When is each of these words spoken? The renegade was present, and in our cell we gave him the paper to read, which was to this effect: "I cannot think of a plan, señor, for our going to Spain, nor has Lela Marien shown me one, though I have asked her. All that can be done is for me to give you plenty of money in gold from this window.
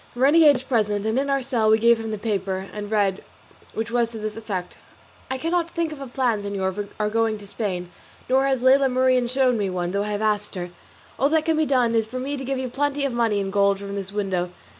The 0.15 0.21
renegade 0.21 0.53
was 0.53 0.63
present, 0.63 1.05
and 1.05 1.19
in 1.19 1.29
our 1.29 1.43
cell 1.43 1.69
we 1.69 1.77
gave 1.77 1.99
him 1.99 2.09
the 2.09 2.17
paper 2.17 2.67
to 2.73 2.81
read, 2.87 3.23
which 3.75 3.91
was 3.91 4.09
to 4.11 4.17
this 4.17 4.35
effect: 4.35 4.79
"I 5.29 5.37
cannot 5.37 5.69
think 5.69 5.91
of 5.91 6.01
a 6.01 6.07
plan, 6.07 6.41
señor, 6.41 6.73
for 6.73 6.87
our 6.99 7.07
going 7.07 7.37
to 7.37 7.45
Spain, 7.45 7.91
nor 8.27 8.47
has 8.47 8.63
Lela 8.63 8.89
Marien 8.89 9.27
shown 9.27 9.59
me 9.59 9.69
one, 9.69 9.91
though 9.91 10.01
I 10.01 10.09
have 10.09 10.19
asked 10.23 10.55
her. 10.55 10.71
All 11.19 11.29
that 11.29 11.45
can 11.45 11.55
be 11.55 11.67
done 11.67 11.93
is 11.93 12.07
for 12.07 12.17
me 12.19 12.35
to 12.35 12.43
give 12.43 12.57
you 12.57 12.67
plenty 12.67 13.05
of 13.05 13.13
money 13.13 13.39
in 13.39 13.51
gold 13.51 13.77
from 13.77 13.93
this 13.93 14.11
window. 14.11 14.49